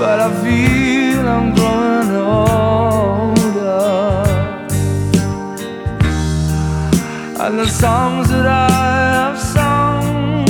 But 0.00 0.18
I 0.26 0.28
feel 0.42 1.20
I'm 1.36 1.54
growing 1.54 2.10
older, 2.36 2.64
and 7.44 7.54
the 7.60 7.68
songs 7.68 8.28
that 8.30 8.46
I 8.46 8.68
have 9.14 9.38
sung 9.54 10.46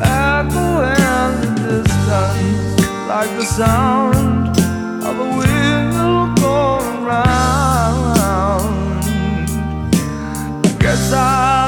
echo 0.00 0.66
in 0.94 1.40
the 1.42 1.82
distance 1.82 2.74
like 3.08 3.30
the 3.38 3.44
sound 3.44 4.23
around. 7.22 9.02
Guess 10.78 11.12
I. 11.12 11.63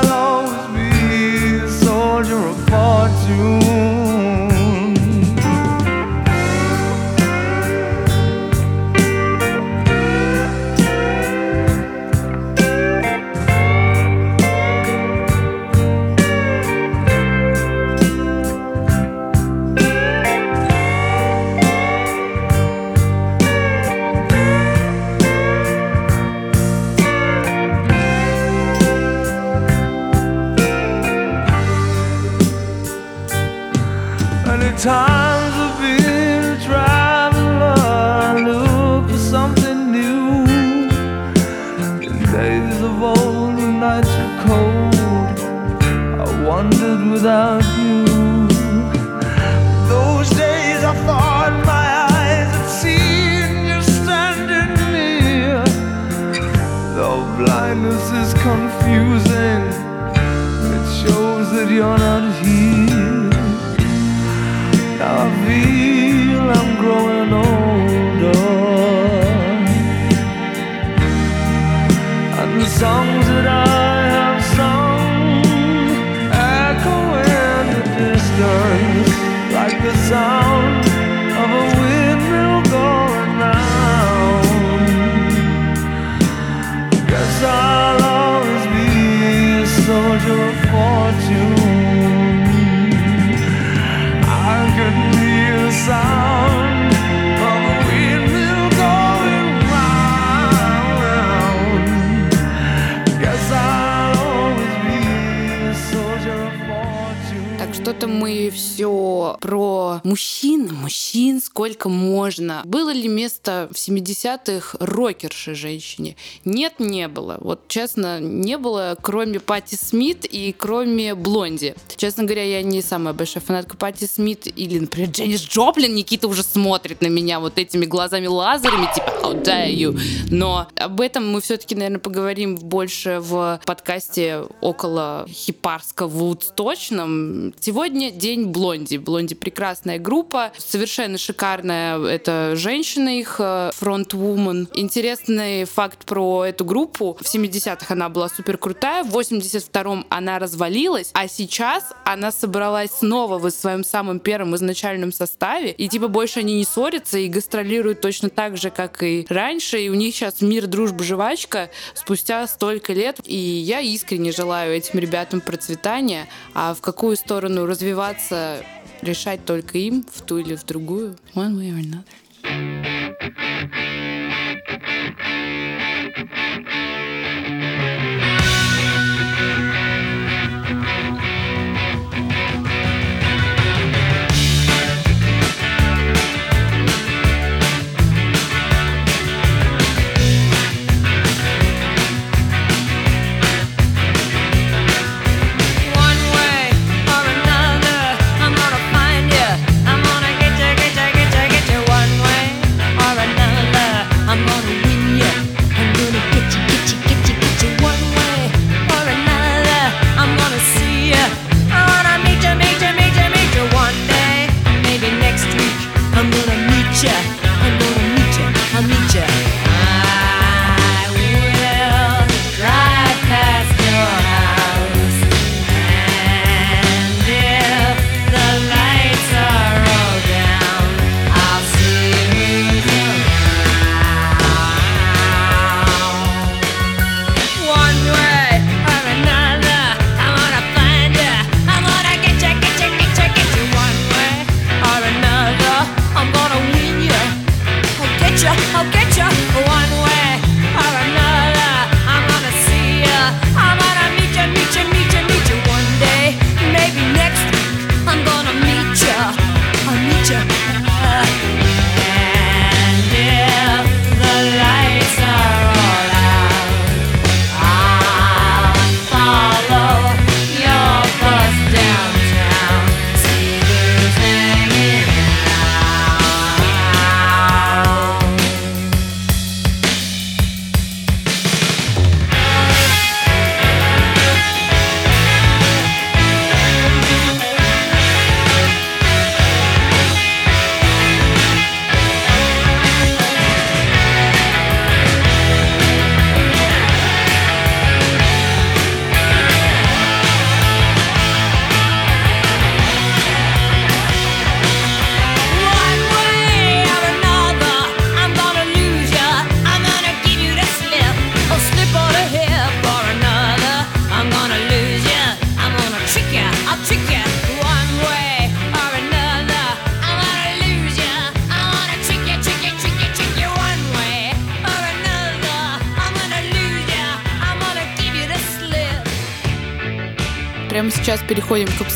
что-то 108.56 108.80
мы 108.80 109.05
про 109.40 110.00
мужчин, 110.04 110.72
мужчин 110.72 111.40
сколько 111.40 111.88
можно. 111.88 112.62
Было 112.64 112.90
ли 112.90 113.08
место 113.08 113.68
в 113.72 113.76
70-х 113.76 114.78
рокерши 114.80 115.54
женщине? 115.54 116.16
Нет, 116.44 116.74
не 116.78 117.08
было. 117.08 117.38
Вот 117.40 117.68
честно, 117.68 118.20
не 118.20 118.56
было, 118.56 118.96
кроме 119.00 119.40
Пати 119.40 119.74
Смит 119.74 120.24
и 120.24 120.54
кроме 120.56 121.14
Блонди. 121.14 121.74
Честно 121.96 122.24
говоря, 122.24 122.44
я 122.44 122.62
не 122.62 122.82
самая 122.82 123.14
большая 123.14 123.42
фанатка 123.42 123.76
Пати 123.76 124.04
Смит 124.04 124.46
или, 124.46 124.78
например, 124.78 125.10
Дженнис 125.10 125.42
Джоплин. 125.42 125.94
Никита 125.94 126.28
уже 126.28 126.42
смотрит 126.42 127.00
на 127.00 127.08
меня 127.08 127.40
вот 127.40 127.58
этими 127.58 127.84
глазами-лазерами, 127.84 128.88
типа 128.94 129.12
«How 129.22 129.42
dare 129.42 129.74
you?». 129.74 129.98
Но 130.30 130.68
об 130.76 131.00
этом 131.00 131.30
мы 131.30 131.40
все-таки, 131.40 131.74
наверное, 131.74 131.98
поговорим 131.98 132.56
больше 132.56 133.18
в 133.20 133.60
подкасте 133.66 134.44
около 134.60 135.26
хипарско-вудсточном. 135.28 137.54
Сегодня 137.60 138.10
день 138.10 138.36
фильм 138.36 138.52
«Блонди». 138.52 138.98
«Блонди»— 139.16 139.34
прекрасная 139.34 139.98
группа, 139.98 140.52
совершенно 140.58 141.16
шикарная 141.16 141.98
это 142.04 142.52
женщина 142.54 143.18
их, 143.18 143.36
э, 143.38 143.70
фронтвумен. 143.72 144.68
Интересный 144.74 145.64
факт 145.64 146.04
про 146.04 146.44
эту 146.44 146.66
группу. 146.66 147.16
В 147.18 147.24
70-х 147.24 147.94
она 147.94 148.10
была 148.10 148.28
супер 148.28 148.58
крутая, 148.58 149.04
в 149.04 149.16
82-м 149.16 150.04
она 150.10 150.38
развалилась, 150.38 151.12
а 151.14 151.28
сейчас 151.28 151.94
она 152.04 152.30
собралась 152.30 152.90
снова 152.90 153.38
в 153.38 153.48
своем 153.48 153.84
самом 153.84 154.20
первом 154.20 154.54
изначальном 154.54 155.12
составе, 155.12 155.70
и 155.70 155.88
типа 155.88 156.08
больше 156.08 156.40
они 156.40 156.58
не 156.58 156.64
ссорятся 156.66 157.16
и 157.18 157.28
гастролируют 157.28 158.02
точно 158.02 158.28
так 158.28 158.58
же, 158.58 158.68
как 158.68 159.02
и 159.02 159.24
раньше, 159.30 159.80
и 159.80 159.88
у 159.88 159.94
них 159.94 160.14
сейчас 160.14 160.42
мир, 160.42 160.66
дружба, 160.66 161.04
жвачка 161.04 161.70
спустя 161.94 162.46
столько 162.48 162.92
лет, 162.92 163.18
и 163.24 163.34
я 163.34 163.80
искренне 163.80 164.30
желаю 164.30 164.74
этим 164.74 164.98
ребятам 164.98 165.40
процветания, 165.40 166.28
а 166.52 166.74
в 166.74 166.82
какую 166.82 167.16
сторону 167.16 167.64
развиваться 167.64 168.62
решать 169.02 169.44
только 169.44 169.78
им, 169.78 170.04
в 170.10 170.22
ту 170.22 170.38
или 170.38 170.54
в 170.54 170.64
другую, 170.64 171.16
one 171.34 171.54
way 171.56 171.70
or 171.70 171.80
another. 171.80 172.04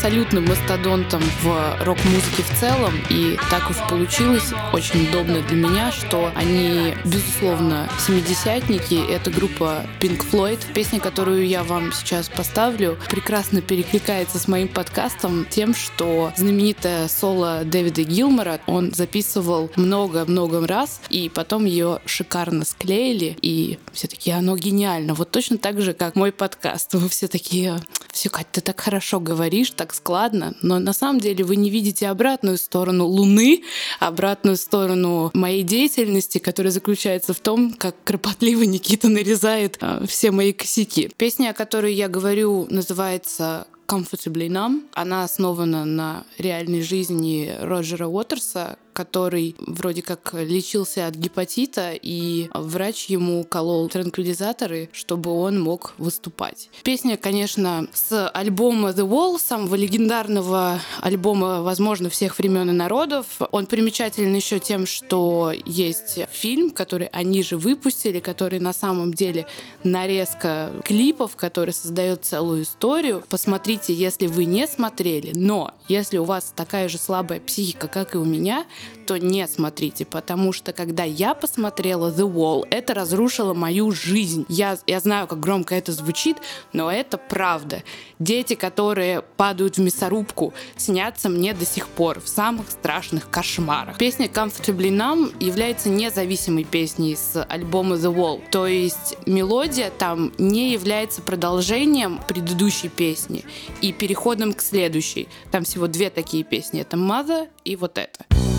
Переходим 0.01 0.47
к 0.47 0.60
мастодонтам 0.71 1.21
в 1.43 1.83
рок-музыке 1.83 2.43
в 2.43 2.59
целом. 2.59 2.93
И 3.09 3.37
так 3.49 3.69
уж 3.69 3.75
получилось, 3.89 4.53
очень 4.71 5.09
удобно 5.09 5.41
для 5.41 5.57
меня, 5.57 5.91
что 5.91 6.31
они, 6.33 6.93
безусловно, 7.03 7.89
семидесятники. 7.99 9.11
Это 9.11 9.31
группа 9.31 9.85
Pink 9.99 10.23
Floyd. 10.31 10.59
Песня, 10.73 11.01
которую 11.01 11.45
я 11.45 11.63
вам 11.63 11.91
сейчас 11.91 12.29
поставлю, 12.29 12.97
прекрасно 13.09 13.61
перекликается 13.61 14.39
с 14.39 14.47
моим 14.47 14.69
подкастом 14.69 15.45
тем, 15.49 15.75
что 15.75 16.31
знаменитое 16.37 17.09
соло 17.09 17.63
Дэвида 17.65 18.03
Гилмора 18.03 18.61
он 18.65 18.93
записывал 18.93 19.69
много-много 19.75 20.65
раз, 20.65 21.01
и 21.09 21.27
потом 21.27 21.65
ее 21.65 21.99
шикарно 22.05 22.63
склеили, 22.63 23.37
и 23.41 23.77
все 23.91 24.07
таки 24.07 24.31
оно 24.31 24.55
гениально. 24.55 25.15
Вот 25.15 25.31
точно 25.31 25.57
так 25.57 25.81
же, 25.81 25.93
как 25.93 26.15
мой 26.15 26.31
подкаст. 26.31 26.93
Вы 26.93 27.09
все 27.09 27.27
такие, 27.27 27.77
все, 28.13 28.29
Кать, 28.29 28.51
ты 28.51 28.61
так 28.61 28.79
хорошо 28.79 29.19
говоришь, 29.19 29.71
так 29.71 29.93
складно, 29.93 30.53
но 30.61 30.79
на 30.79 30.93
самом 30.93 31.19
деле 31.19 31.43
вы 31.43 31.55
не 31.55 31.69
видите 31.69 32.07
обратную 32.07 32.57
сторону 32.57 33.05
Луны, 33.05 33.63
обратную 33.99 34.57
сторону 34.57 35.31
моей 35.33 35.63
деятельности, 35.63 36.37
которая 36.37 36.71
заключается 36.71 37.33
в 37.33 37.39
том, 37.39 37.73
как 37.73 37.95
кропотливо 38.03 38.63
Никита 38.63 39.09
нарезает 39.09 39.77
э, 39.81 40.05
все 40.07 40.31
мои 40.31 40.53
косяки. 40.53 41.11
Песня, 41.17 41.49
о 41.49 41.53
которой 41.53 41.93
я 41.93 42.07
говорю, 42.07 42.67
называется 42.69 43.67
Comfortably 43.87 44.47
Numb. 44.47 44.83
Она 44.93 45.23
основана 45.23 45.83
на 45.83 46.23
реальной 46.37 46.81
жизни 46.81 47.53
Роджера 47.59 48.07
Уотерса, 48.07 48.77
который 48.93 49.55
вроде 49.59 50.01
как 50.01 50.33
лечился 50.33 51.07
от 51.07 51.15
гепатита, 51.15 51.93
и 51.93 52.49
врач 52.53 53.05
ему 53.05 53.43
колол 53.43 53.89
транквилизаторы, 53.89 54.89
чтобы 54.93 55.31
он 55.31 55.61
мог 55.61 55.93
выступать. 55.97 56.69
Песня, 56.83 57.17
конечно, 57.17 57.87
с 57.93 58.29
альбома 58.29 58.89
The 58.89 59.07
Wall, 59.07 59.39
самого 59.39 59.75
легендарного 59.75 60.79
альбома, 61.01 61.61
возможно, 61.61 62.09
всех 62.09 62.37
времен 62.37 62.69
и 62.69 62.73
народов. 62.73 63.25
Он 63.51 63.65
примечателен 63.65 64.33
еще 64.33 64.59
тем, 64.59 64.85
что 64.85 65.53
есть 65.65 66.19
фильм, 66.31 66.71
который 66.71 67.07
они 67.07 67.43
же 67.43 67.57
выпустили, 67.57 68.19
который 68.19 68.59
на 68.59 68.73
самом 68.73 69.13
деле 69.13 69.47
нарезка 69.83 70.71
клипов, 70.83 71.35
который 71.35 71.73
создает 71.73 72.25
целую 72.25 72.63
историю. 72.63 73.23
Посмотрите, 73.29 73.93
если 73.93 74.27
вы 74.27 74.45
не 74.45 74.67
смотрели, 74.67 75.31
но 75.33 75.73
если 75.87 76.17
у 76.17 76.23
вас 76.23 76.53
такая 76.55 76.89
же 76.89 76.97
слабая 76.97 77.39
психика, 77.39 77.87
как 77.87 78.15
и 78.15 78.17
у 78.17 78.25
меня, 78.25 78.65
то 79.05 79.17
не 79.17 79.47
смотрите, 79.47 80.05
потому 80.05 80.53
что 80.53 80.73
когда 80.73 81.03
я 81.03 81.33
посмотрела 81.33 82.11
The 82.11 82.31
Wall, 82.31 82.65
это 82.69 82.93
разрушило 82.93 83.53
мою 83.53 83.91
жизнь. 83.91 84.45
Я, 84.47 84.77
я 84.87 84.99
знаю, 84.99 85.27
как 85.27 85.39
громко 85.39 85.75
это 85.75 85.91
звучит, 85.91 86.37
но 86.73 86.91
это 86.91 87.17
правда. 87.17 87.83
Дети, 88.19 88.55
которые 88.55 89.21
падают 89.37 89.77
в 89.77 89.81
мясорубку, 89.81 90.53
снятся 90.77 91.29
мне 91.29 91.53
до 91.53 91.65
сих 91.65 91.87
пор 91.87 92.19
в 92.19 92.27
самых 92.27 92.69
страшных 92.71 93.29
кошмарах. 93.29 93.97
Песня 93.97 94.27
Comfortably 94.27 94.89
Numb 94.89 95.33
является 95.43 95.89
независимой 95.89 96.63
песней 96.63 97.15
с 97.15 97.43
альбома 97.43 97.95
The 97.95 98.13
Wall. 98.13 98.41
То 98.51 98.67
есть 98.67 99.17
мелодия 99.25 99.91
там 99.97 100.31
не 100.37 100.71
является 100.71 101.21
продолжением 101.21 102.19
предыдущей 102.27 102.89
песни. 102.89 103.43
и 103.81 103.91
переходом 103.91 104.53
к 104.53 104.61
следующей. 104.61 105.27
Там 105.51 105.63
всего 105.63 105.87
две 105.87 106.09
такие 106.09 106.43
песни. 106.43 106.81
Это 106.81 106.97
Mother 106.97 107.49
и 107.63 107.75
вот 107.75 107.97
это. 107.97 108.50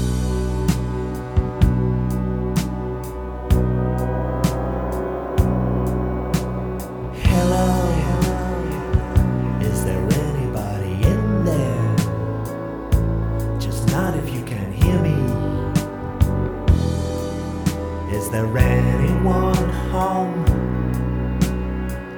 there 18.33 18.57
anyone 18.57 19.68
home? 19.90 20.45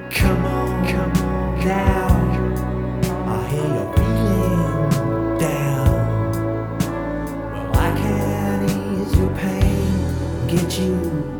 Come 0.09 0.45
on, 0.45 0.87
come 0.87 1.11
on 1.11 1.65
down. 1.65 2.57
I 3.27 3.47
hear 3.49 3.67
you're 3.67 3.93
feeling 3.97 5.37
down. 5.37 6.31
Well, 7.51 7.75
I 7.75 7.91
can 7.97 8.63
ease 8.63 9.13
your 9.17 9.29
pain, 9.35 10.47
get 10.47 10.79
you 10.79 11.34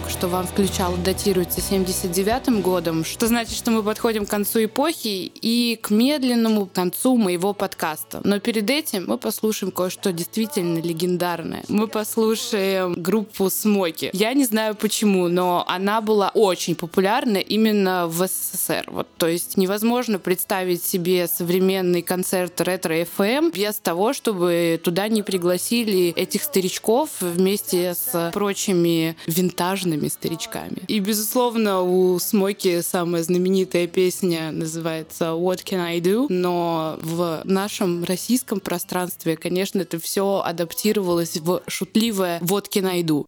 только 0.00 0.10
что 0.10 0.28
вам 0.28 0.46
включала, 0.46 0.96
датируется 0.96 1.60
79 1.60 2.62
годом, 2.62 3.04
что 3.04 3.26
значит, 3.26 3.54
что 3.54 3.70
мы 3.70 3.82
подходим 3.82 4.24
к 4.24 4.30
концу 4.30 4.64
эпохи 4.64 5.30
и 5.34 5.78
к 5.80 5.90
медленному 5.90 6.66
концу 6.66 7.16
моего 7.16 7.52
подкаста. 7.52 8.20
Но 8.24 8.40
перед 8.40 8.70
этим 8.70 9.04
мы 9.06 9.18
послушаем 9.18 9.72
кое-что 9.72 10.12
действительно 10.12 10.78
легендарное. 10.78 11.64
Мы 11.68 11.86
послушаем 11.86 12.94
группу 12.94 13.50
Смоки. 13.50 14.10
Я 14.14 14.32
не 14.32 14.44
знаю 14.44 14.74
почему, 14.74 15.28
но 15.28 15.64
она 15.68 16.00
была 16.00 16.30
очень 16.34 16.76
популярна 16.76 17.36
именно 17.36 18.06
в 18.06 18.26
СССР. 18.26 18.84
Вот, 18.86 19.08
то 19.18 19.26
есть 19.26 19.58
невозможно 19.58 20.18
представить 20.18 20.82
себе 20.82 21.26
современный 21.26 22.02
концерт 22.02 22.58
ретро-ФМ 22.60 23.50
без 23.50 23.78
того, 23.78 24.14
чтобы 24.14 24.80
туда 24.82 25.08
не 25.08 25.22
пригласили 25.22 26.14
этих 26.16 26.42
старичков 26.42 27.10
вместе 27.20 27.94
с 27.94 28.30
прочими 28.32 29.16
винтажными 29.26 29.89
старичками. 30.08 30.78
И, 30.88 31.00
безусловно, 31.00 31.82
у 31.82 32.18
Смоки 32.18 32.82
самая 32.82 33.22
знаменитая 33.22 33.86
песня 33.86 34.50
называется 34.52 35.26
«What 35.26 35.64
Can 35.64 35.80
I 35.80 36.00
Do?», 36.00 36.26
но 36.28 36.98
в 37.02 37.42
нашем 37.44 38.04
российском 38.04 38.60
пространстве, 38.60 39.36
конечно, 39.36 39.80
это 39.80 39.98
все 39.98 40.42
адаптировалось 40.44 41.36
в 41.36 41.62
шутливое 41.66 42.40
«What 42.40 42.66
Can 42.72 42.86
I 42.86 43.02
Do?». 43.02 43.26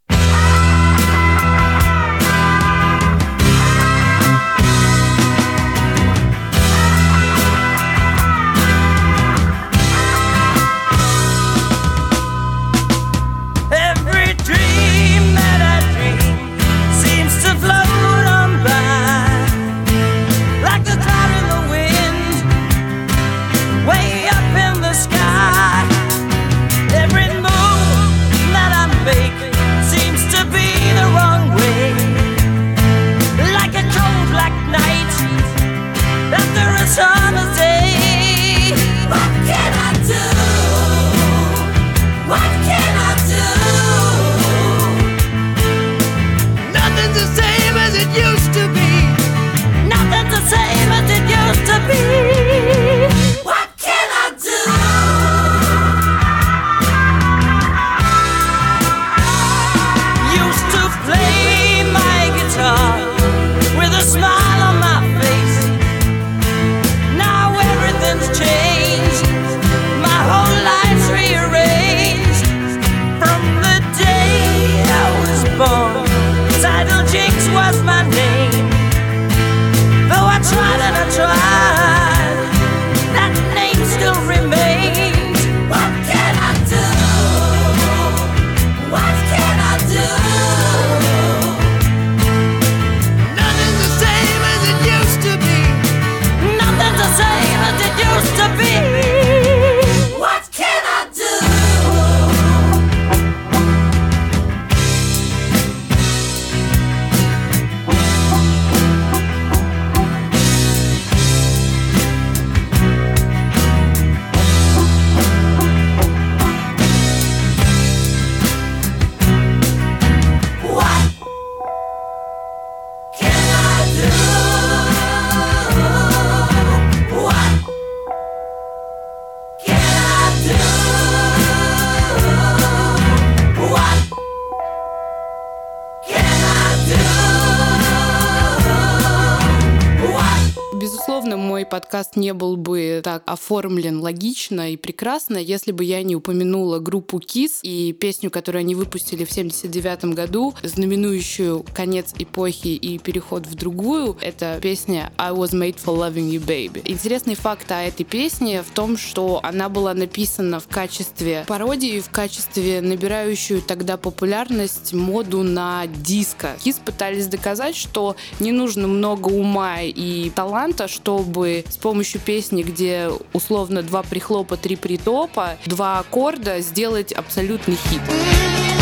Не 142.16 142.34
был 142.34 142.56
бы 142.56 142.81
так 143.02 143.22
оформлен 143.26 144.00
логично 144.00 144.72
и 144.72 144.76
прекрасно, 144.76 145.36
если 145.36 145.72
бы 145.72 145.84
я 145.84 146.02
не 146.02 146.16
упомянула 146.16 146.78
группу 146.78 147.18
Kiss 147.18 147.58
и 147.62 147.92
песню, 147.92 148.30
которую 148.30 148.60
они 148.60 148.74
выпустили 148.74 149.24
в 149.24 149.32
79 149.32 150.14
году, 150.14 150.54
знаменующую 150.62 151.64
конец 151.74 152.14
эпохи 152.18 152.68
и 152.68 152.98
переход 152.98 153.46
в 153.46 153.54
другую. 153.54 154.16
Это 154.20 154.58
песня 154.62 155.12
I 155.18 155.32
Was 155.32 155.50
Made 155.50 155.76
for 155.84 155.96
Loving 155.96 156.30
You 156.30 156.44
Baby. 156.44 156.82
Интересный 156.84 157.34
факт 157.34 157.70
о 157.72 157.82
этой 157.82 158.04
песне 158.04 158.62
в 158.62 158.70
том, 158.70 158.96
что 158.96 159.40
она 159.42 159.68
была 159.68 159.94
написана 159.94 160.60
в 160.60 160.68
качестве 160.68 161.44
пародии, 161.46 162.00
в 162.00 162.10
качестве 162.10 162.80
набирающую 162.80 163.60
тогда 163.62 163.96
популярность 163.96 164.92
моду 164.92 165.42
на 165.42 165.86
диско. 165.86 166.56
Kiss 166.64 166.80
пытались 166.84 167.26
доказать, 167.26 167.76
что 167.76 168.16
не 168.38 168.52
нужно 168.52 168.86
много 168.86 169.28
ума 169.28 169.80
и 169.82 170.30
таланта, 170.30 170.86
чтобы 170.86 171.64
с 171.68 171.76
помощью 171.76 172.20
песни, 172.20 172.62
где 172.62 172.91
условно 173.32 173.82
два 173.82 174.02
прихлопа, 174.02 174.56
три 174.56 174.76
притопа, 174.76 175.56
два 175.66 175.98
аккорда 176.00 176.60
сделать 176.60 177.12
абсолютный 177.12 177.76
хит. 177.76 178.81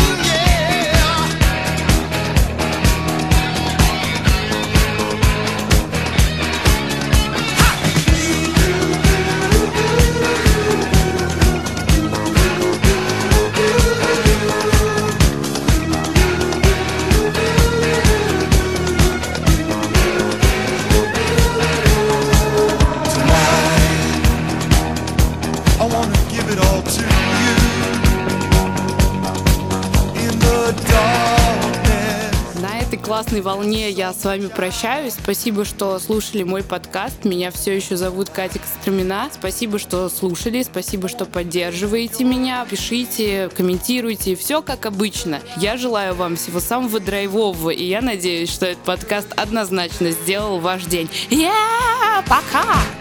Классной 33.41 33.61
волне 33.61 33.89
я 33.89 34.13
с 34.13 34.23
вами 34.23 34.47
прощаюсь. 34.47 35.13
Спасибо, 35.13 35.65
что 35.65 35.99
слушали 35.99 36.43
мой 36.43 36.63
подкаст. 36.63 37.25
Меня 37.25 37.51
все 37.51 37.75
еще 37.75 37.95
зовут 37.95 38.29
Катя 38.29 38.59
Костромина. 38.59 39.29
Спасибо, 39.33 39.79
что 39.79 40.09
слушали. 40.09 40.63
Спасибо, 40.63 41.07
что 41.07 41.25
поддерживаете 41.25 42.23
меня. 42.23 42.65
Пишите, 42.69 43.49
комментируйте. 43.55 44.35
Все 44.35 44.61
как 44.61 44.85
обычно. 44.85 45.39
Я 45.57 45.77
желаю 45.77 46.15
вам 46.15 46.35
всего 46.35 46.59
самого 46.59 46.99
драйвового. 46.99 47.71
И 47.71 47.83
я 47.83 48.01
надеюсь, 48.01 48.51
что 48.51 48.65
этот 48.65 48.83
подкаст 48.83 49.27
однозначно 49.35 50.11
сделал 50.11 50.59
ваш 50.59 50.85
день. 50.85 51.09
Yeah! 51.29 52.23
Пока! 52.27 53.00